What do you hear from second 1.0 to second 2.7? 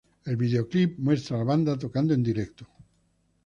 muestra a la banda tocando en vivo.